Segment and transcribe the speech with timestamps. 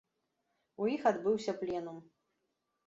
[0.83, 2.05] У іх адбыўся пленум.